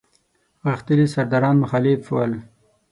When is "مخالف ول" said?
1.63-2.31